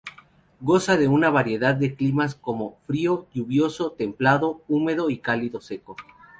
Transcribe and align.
Goza 0.61 0.97
de 0.97 1.07
una 1.07 1.29
variedad 1.29 1.75
de 1.75 1.93
climas 1.93 2.33
como: 2.33 2.75
frío, 2.87 3.27
lluvioso, 3.35 3.91
templado 3.91 4.63
húmedo 4.67 5.11
y 5.11 5.19
cálido 5.19 5.61
seco. 5.61 5.95